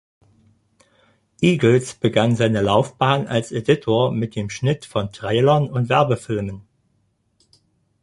Eagles 1.41 1.93
begann 1.93 2.35
seine 2.35 2.61
Laufbahn 2.63 3.27
als 3.27 3.51
Editor 3.51 4.11
mit 4.11 4.35
dem 4.35 4.49
Schnitt 4.49 4.85
von 4.85 5.11
Trailern 5.11 5.69
und 5.69 5.89
Werbefilme. 5.89 6.61